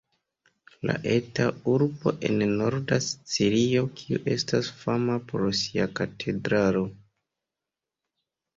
La 0.89 0.93
eta 1.15 1.43
urbo 1.73 2.13
en 2.29 2.41
norda 2.61 2.99
Sicilio 3.09 3.85
kiu 4.01 4.23
estas 4.39 4.73
fama 4.81 5.19
pro 5.31 5.53
sia 5.63 5.89
katedralo. 6.03 6.85